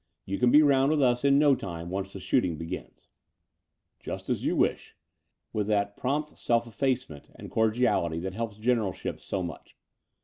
[0.25, 3.07] You can be rotmd with us in no time, once the shooting begins."
[3.99, 8.57] Just as you wish," he acquiesced, with that prompt self effacement and cordiality that helps
[8.57, 9.77] generalship so much.